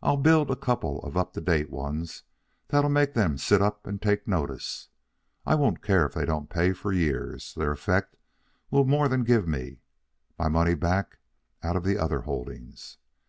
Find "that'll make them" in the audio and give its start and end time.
2.68-3.36